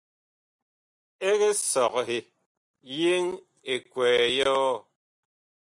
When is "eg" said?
1.29-1.39